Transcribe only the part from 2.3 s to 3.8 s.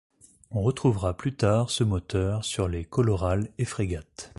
sur les Colorale et